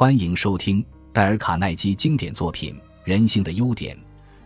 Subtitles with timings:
[0.00, 3.94] 欢迎收听戴尔·卡耐基经典作品《人性的优点》，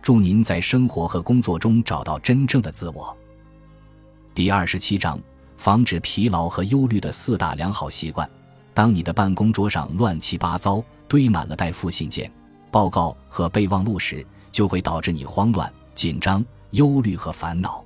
[0.01, 3.15] 祝您在生活和工作中找到真正的自我。
[4.33, 5.17] 第二十七章：
[5.55, 8.29] 防止疲劳和忧虑的四大良好习惯。
[8.73, 12.29] 当你的办公桌上乱七八糟、堆满了待复信件、
[12.69, 17.81] 报告和备忘录时，就会导致你慌乱、紧张、忧虑和烦恼。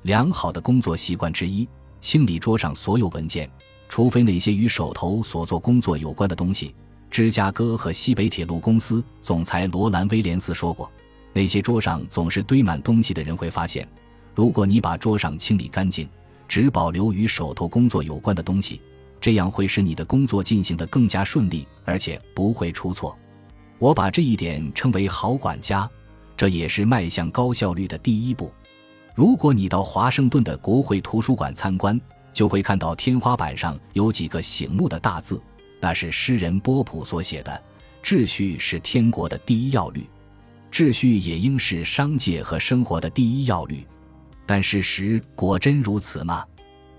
[0.00, 1.68] 良好的工作习惯之一：
[2.00, 3.50] 清理桌上所有文件，
[3.86, 6.74] 除非那些与手头所做工作有关的东西。
[7.12, 10.90] 芝加哥和西北铁路公司总裁罗兰·威廉斯说过
[11.34, 13.86] ：“那些桌上总是堆满东西的人会发现，
[14.34, 16.08] 如果你把桌上清理干净，
[16.48, 18.80] 只保留与手头工作有关的东西，
[19.20, 23.14] 这样会使你的工作进行得更加顺利，而且不会出错。”
[23.78, 25.86] 我把这一点称为“好管家”，
[26.34, 28.50] 这也是迈向高效率的第一步。
[29.14, 32.00] 如果你到华盛顿的国会图书馆参观，
[32.32, 35.38] 就会看到天花板上有几个醒目的大字。
[35.82, 37.60] 那是诗人波普所写的
[38.04, 40.08] ：“秩序是天国的第一要律，
[40.70, 43.84] 秩序也应是商界和生活的第一要律。”
[44.46, 46.44] 但事实果真如此吗？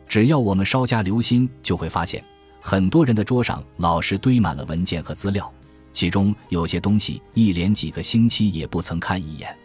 [0.06, 2.22] 只要我们稍加留心，就会发现，
[2.60, 5.50] 很多人的桌上老是堆满了文件和资料，
[5.94, 9.58] 其中有些东西一连几个星期也不曾看一眼。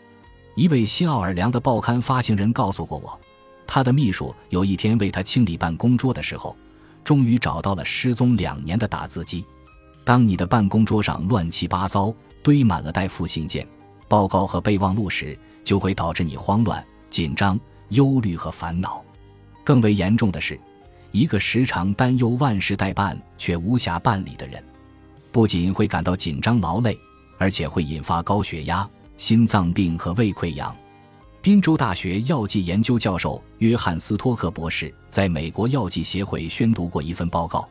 [0.54, 3.20] 一位新奥尔良的报刊发行人告诉过我，
[3.66, 6.56] 他的秘书有一天为他清理办公桌的时候。
[7.08, 9.42] 终于找到了失踪两年的打字机。
[10.04, 13.66] 当你的办公桌上乱七八糟、堆满了待复信件、
[14.08, 15.34] 报告和备忘录时，
[15.64, 19.02] 就会导致你慌乱、紧张、忧虑和烦恼。
[19.64, 20.60] 更为严重的是，
[21.10, 24.62] 一个时常担忧万事待办却无暇办理的人，
[25.32, 26.94] 不仅会感到紧张劳累，
[27.38, 30.76] 而且会引发高血压、心脏病和胃溃疡。
[31.40, 37.68] 宾州大学药剂研究教授约翰斯托克博士在美国药剂协会宣读过一份报告，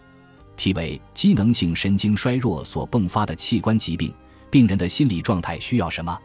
[0.55, 4.13] 题为《机能性神经衰弱所迸发的器官疾病：
[4.49, 6.17] 病人的心理状态需要什么》。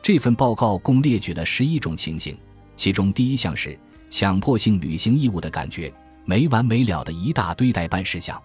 [0.00, 2.38] 这份报告共列举了十一种情形，
[2.76, 3.76] 其中第一项是
[4.08, 5.92] 强迫性履行义务的感觉，
[6.24, 8.40] 没完没了的一大堆待办事项。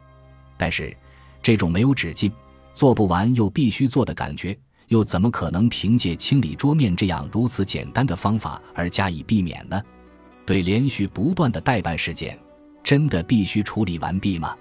[0.58, 0.92] 但是，
[1.44, 2.32] 这种没有止境、
[2.74, 4.58] 做不完又必须做的感觉。
[4.92, 9.82] 又怎么可能凭借清理桌面这样如此简单的方法而加以避免呢？
[10.46, 12.38] 对连续不断的代办事件，
[12.84, 14.54] 真的必须处理完毕吗？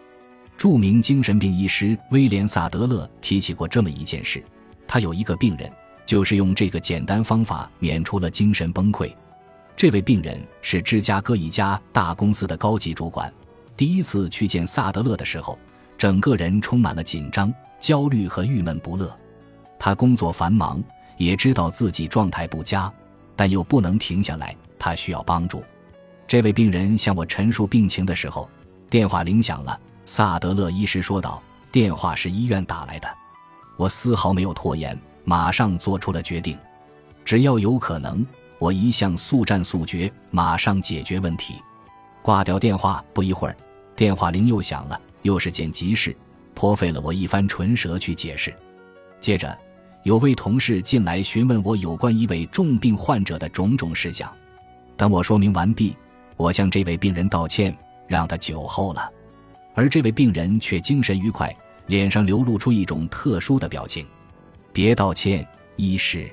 [0.56, 4.40] 著名精神病医师威廉·萨德勒提起过这么一件事：
[4.86, 5.68] 他有一个病人，
[6.06, 9.12] 就是用这个简单方法免除了精神崩溃。
[9.76, 13.32] 这位病人是芝加哥一家大公司的高级主管。
[13.76, 15.58] 第一次去见萨德勒的时候，
[15.98, 19.12] 整个人充满了紧张、焦虑和郁闷不乐。
[19.80, 20.80] 他工作繁忙，
[21.16, 22.92] 也知道自己状态不佳，
[23.34, 24.54] 但又不能停下来。
[24.78, 25.64] 他需要帮助。
[26.28, 28.48] 这位病人向我陈述病情的时候，
[28.90, 29.80] 电话铃响了。
[30.04, 31.42] 萨德勒医师说道
[31.72, 33.08] ：“电话是医院打来的。”
[33.76, 36.58] 我丝毫没有拖延，马上做出了决定。
[37.24, 38.24] 只要有可能，
[38.58, 41.54] 我一向速战速决，马上解决问题。
[42.20, 43.56] 挂掉电话，不一会儿，
[43.96, 46.14] 电话铃又响了，又是件急事，
[46.54, 48.54] 颇费了我一番唇舌去解释。
[49.20, 49.56] 接着。
[50.02, 54.32] 有位同事进来询问我有关一位重病患者的种种事项，
[54.96, 55.94] 等我说明完毕，
[56.36, 59.10] 我向这位病人道歉，让他酒后了。
[59.74, 61.54] 而这位病人却精神愉快，
[61.86, 64.06] 脸上流露出一种特殊的表情。
[64.72, 65.46] 别道歉，
[65.76, 66.30] 医师，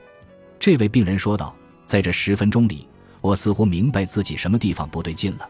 [0.60, 1.54] 这位病人说道。
[1.86, 2.86] 在这十分钟里，
[3.22, 5.48] 我似乎明白自己什么地方不对劲了。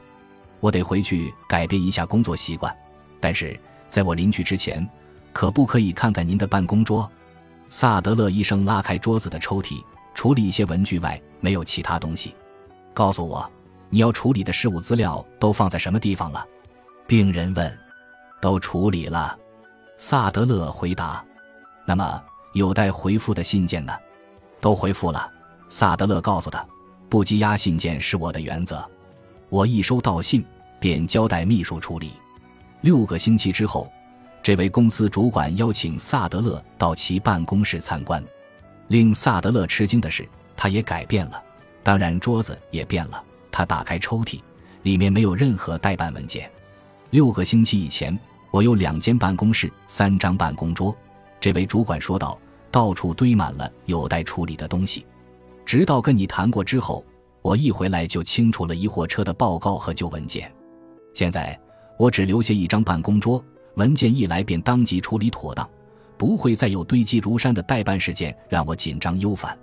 [0.59, 2.71] 我得回去改变一下工作习惯。
[3.19, 4.87] 但是在我临去之前，
[5.33, 7.11] 可不可以看看您的办公桌？
[7.69, 9.83] 萨德勒医生拉开桌子的抽屉，
[10.15, 12.35] 除了一些文具外，没有其他东西。
[12.93, 13.49] 告诉我，
[13.89, 16.45] 你要处理的事务资料都放在什么地方了？
[17.05, 17.77] 病人问。
[18.39, 19.35] 都处理了，
[19.97, 21.25] 萨德勒回答。
[21.87, 22.23] 那么
[22.53, 23.91] 有待回复的信件呢？
[24.61, 25.31] 都回复了。
[25.69, 26.63] 萨德勒告诉他，
[27.09, 28.87] 不积压信件是我的原则。
[29.49, 30.45] 我一收到信，
[30.79, 32.11] 便交代秘书处理。
[32.81, 33.91] 六个星期之后。
[34.41, 38.23] 这位公司主管邀请萨德勒到其办公室参观，
[38.87, 41.43] 令萨德勒吃惊的是，他也改变了，
[41.83, 43.21] 当然桌子也变了。
[43.51, 44.39] 他打开抽屉，
[44.83, 46.49] 里面没有任何代办文件。
[47.09, 48.17] 六个星期以前，
[48.51, 50.95] 我有两间办公室，三张办公桌。
[51.39, 52.39] 这位主管说道
[52.71, 55.05] ：“到处堆满了有待处理的东西。”
[55.65, 57.03] 直到跟你谈过之后，
[57.41, 60.49] 我一回来就清除了一货车的报告和旧文件。
[61.13, 61.59] 现在
[61.97, 63.43] 我只留下一张办公桌。
[63.77, 65.67] 文件一来便当即处理妥当，
[66.17, 69.57] 不会再有堆积如山的代办事件让我紧张忧烦。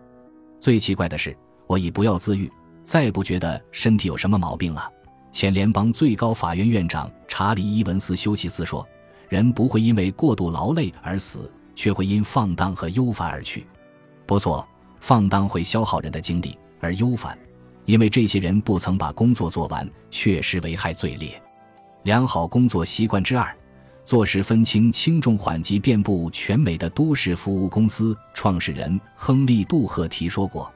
[0.61, 2.51] 最奇怪的是，我已不药自愈，
[2.85, 4.89] 再不觉得身体有什么毛病了。
[5.33, 8.87] 前联邦最高法院院长查理·伊文斯·休奇斯说
[9.29, 13.67] ：“人不会因为过度劳累而死，却会因放荡和忧烦而去。
[14.27, 14.65] 不错，
[15.01, 17.37] 放荡会消耗人的精力，而忧烦，
[17.85, 21.43] 因为这些人不曾把工作做完，确实危害最烈。
[22.05, 23.53] 良好工作习惯之二。
[24.05, 30.71] 做事分清轻重缓急，遍布全美的都市服务公司创始人亨利·杜赫提说过：“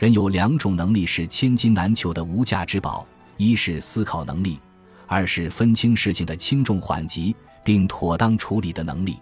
[0.00, 3.06] 人有两种能力是千金难求的无价之宝，
[3.36, 4.58] 一是思考能力，
[5.06, 9.16] 二是分清事情的轻重缓急并妥当处理的能力。”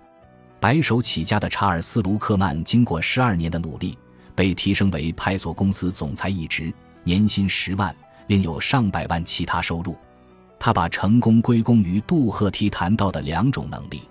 [0.58, 3.96] 白手起家的查尔斯·卢克曼经过十二年的努力，
[4.34, 6.72] 被提升为派索公司总裁一职，
[7.04, 7.94] 年薪十万，
[8.26, 9.94] 另有上百万其他收入。
[10.60, 14.02] 他把成功归功于杜赫提谈到的两种能力。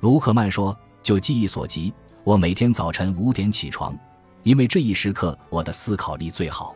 [0.00, 1.92] 卢克曼说：“就记忆所及，
[2.24, 3.94] 我每天早晨五点起床，
[4.42, 6.74] 因为这一时刻我的思考力最好。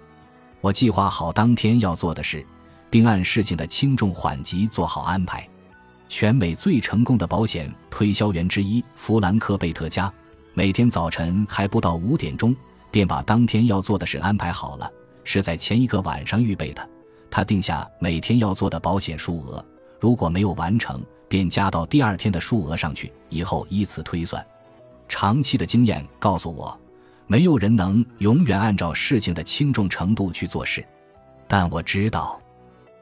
[0.60, 2.44] 我计划好当天要做的事，
[2.90, 5.48] 并按事情的轻重缓急做好安排。”
[6.08, 10.12] 全美最成功的保险推销员之一弗兰克·贝特加，
[10.52, 12.54] 每天早晨还不到五点钟，
[12.92, 14.88] 便把当天要做的事安排好了，
[15.24, 16.88] 是在前一个晚上预备的。
[17.31, 19.64] 他定下每天要做的保险数额，
[20.00, 24.44] 如果没有完成，便加到第二天的数额上去，以后依次推算。
[25.08, 26.78] 长期的经验告诉我，
[27.26, 30.84] 没有人能永远按照事情的轻重程度去做事。
[31.49, 32.40] 但我知道，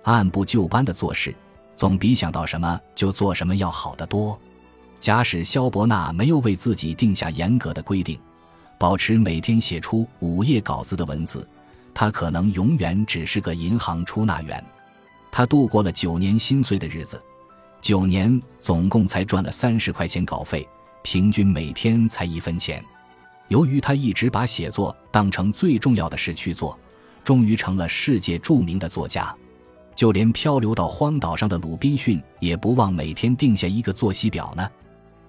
[0.03, 1.35] 按部就班的做事，
[1.77, 4.39] 总比想到什么就做什么要好得多。
[5.01, 8.19] 假使肖伯纳没有为自己定下严格的规定，
[8.79, 11.47] 保持每天写出五页稿子的文字。
[11.95, 14.63] 他可能永远只是个银行出纳员，
[15.31, 17.23] 他度过了九年心碎的日子，
[17.81, 20.69] 九年总共才赚了三十块钱稿费，
[21.03, 22.85] 平均每天才一分钱。
[23.49, 26.79] 由于他一直把写作当成最重要的事去做，
[27.23, 29.35] 终于成了世界著名的作家。
[29.95, 34.69] 就连漂流到荒岛上的鲁滨逊也不忘每天定下一个作息表呢。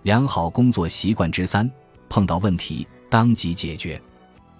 [0.02, 1.70] 良好工作习惯之三：
[2.10, 4.02] 碰到问题当即解决。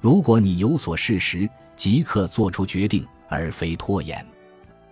[0.02, 4.26] 如果你有所事实，即刻做出决定，而非拖延，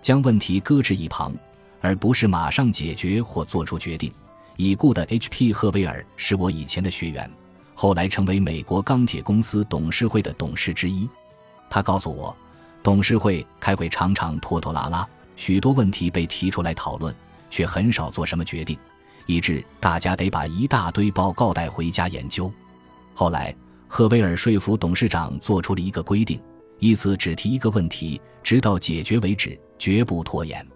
[0.01, 1.33] 将问题搁置一旁，
[1.81, 4.11] 而不是马上解决或做出决定。
[4.57, 5.51] 已故的 H.P.
[5.51, 7.29] 赫维尔是我以前的学员，
[7.73, 11.09] 后来成为美国钢铁公司董事会的董事之一。
[11.69, 12.35] 他告诉我，
[12.83, 17.15] 董事会开会常常拖拖拉拉，许多问题被提出来讨论，
[17.49, 18.77] 却很少做什么决定，
[19.25, 22.51] 以致大家得把一大堆报告带回家研究。
[23.13, 23.55] 后来。
[23.85, 26.41] 赫威尔说服董事长做出了一个规定：
[26.83, 30.67] 一次只提一个问题，直到解决为止，绝不拖延。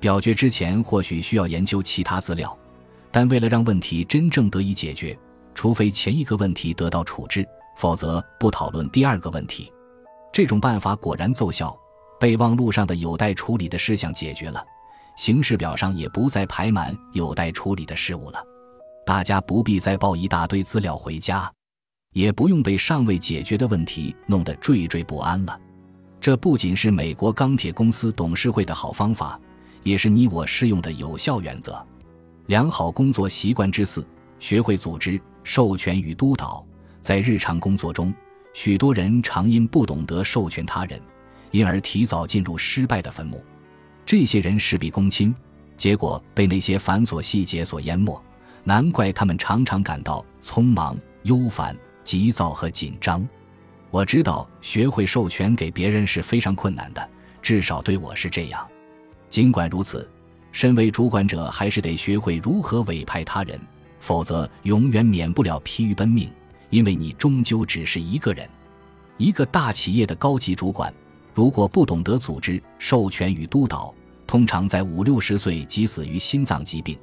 [0.00, 2.58] 表决之前或许需要研究其他资料，
[3.12, 5.16] 但为了让问题真正得以解决，
[5.54, 7.46] 除非前一个问题得到处置，
[7.76, 9.72] 否则不讨论第二个问题。
[10.32, 11.72] 这种办法果然奏效，
[12.18, 14.60] 备忘录上的有待处理的事项解决了，
[15.16, 18.44] 行事表上也不再排满有待处理的事物了。
[19.06, 21.48] 大家不必再抱一大堆资料回家。
[22.14, 25.60] 也不用被尚未解决的问题弄得惴惴不安了。
[26.20, 29.38] 这不仅是美国钢铁公司董事会的好方法，
[29.82, 31.84] 也是你我适用的有效原则。
[32.46, 34.06] 良好工作习惯之四：
[34.38, 36.64] 学会组织、授权与督导。
[37.02, 38.14] 在日常工作中，
[38.54, 40.98] 许多人常因不懂得授权他人，
[41.50, 43.44] 因而提早进入失败的坟墓。
[44.06, 45.34] 这些人事必躬亲，
[45.76, 48.22] 结果被那些繁琐细节所淹没。
[48.62, 51.76] 难怪他们常常感到匆忙、忧烦。
[52.04, 53.26] 急躁和紧张，
[53.90, 57.08] 我知道学会授权给别人是非常困难的，
[57.40, 58.66] 至少对我是这样。
[59.28, 60.08] 尽管如此，
[60.52, 63.58] 身为主管者还是得学会如何委派他人，
[63.98, 66.30] 否则永远免不了疲于奔命。
[66.70, 68.48] 因为你终究只是一个人。
[69.16, 70.92] 一个大企业的高级主管，
[71.32, 73.94] 如果不懂得组织、授权与督导，
[74.26, 76.98] 通常在五六十岁即死于心脏疾病，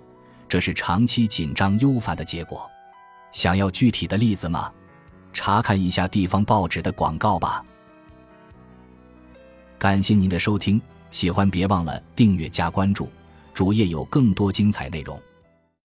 [0.50, 2.70] 这是长期紧张忧烦的结果。
[3.32, 4.70] 想要具体的例子吗？
[5.34, 7.64] 查看一下地方报纸的广告吧。
[9.78, 13.10] 感谢您的收听，喜欢别忘了订阅加关注，
[13.54, 15.20] 主页有更多精彩内容。